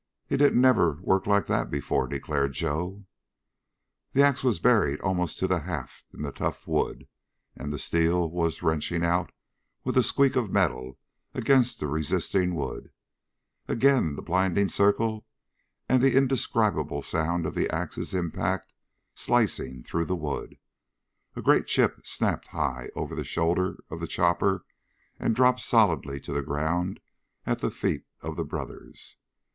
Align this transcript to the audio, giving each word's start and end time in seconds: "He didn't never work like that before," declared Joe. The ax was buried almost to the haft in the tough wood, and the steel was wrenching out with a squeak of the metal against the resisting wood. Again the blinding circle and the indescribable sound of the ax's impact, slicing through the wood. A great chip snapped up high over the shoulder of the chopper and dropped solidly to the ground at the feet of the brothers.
"He 0.25 0.35
didn't 0.35 0.59
never 0.59 0.93
work 1.03 1.27
like 1.27 1.45
that 1.45 1.69
before," 1.69 2.07
declared 2.07 2.53
Joe. 2.53 3.05
The 4.13 4.23
ax 4.23 4.43
was 4.43 4.57
buried 4.59 4.99
almost 5.01 5.37
to 5.37 5.47
the 5.47 5.59
haft 5.59 6.05
in 6.11 6.23
the 6.23 6.31
tough 6.31 6.65
wood, 6.67 7.07
and 7.55 7.71
the 7.71 7.77
steel 7.77 8.27
was 8.31 8.63
wrenching 8.63 9.05
out 9.05 9.31
with 9.83 9.95
a 9.95 10.01
squeak 10.01 10.35
of 10.35 10.47
the 10.47 10.53
metal 10.53 10.97
against 11.35 11.79
the 11.79 11.85
resisting 11.85 12.55
wood. 12.55 12.89
Again 13.67 14.15
the 14.15 14.23
blinding 14.23 14.69
circle 14.69 15.27
and 15.87 16.01
the 16.01 16.17
indescribable 16.17 17.03
sound 17.03 17.45
of 17.45 17.53
the 17.53 17.69
ax's 17.69 18.15
impact, 18.15 18.73
slicing 19.13 19.83
through 19.83 20.05
the 20.05 20.15
wood. 20.15 20.57
A 21.35 21.43
great 21.43 21.67
chip 21.67 22.07
snapped 22.07 22.45
up 22.47 22.51
high 22.55 22.89
over 22.95 23.13
the 23.13 23.23
shoulder 23.23 23.77
of 23.91 23.99
the 23.99 24.07
chopper 24.07 24.65
and 25.19 25.35
dropped 25.35 25.59
solidly 25.59 26.19
to 26.21 26.33
the 26.33 26.41
ground 26.41 26.99
at 27.45 27.59
the 27.59 27.69
feet 27.69 28.07
of 28.21 28.35
the 28.35 28.43
brothers. 28.43 29.17